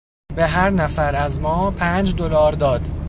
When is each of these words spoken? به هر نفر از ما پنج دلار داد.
به 0.35 0.45
هر 0.47 0.69
نفر 0.69 1.15
از 1.15 1.41
ما 1.41 1.71
پنج 1.71 2.15
دلار 2.15 2.51
داد. 2.53 2.81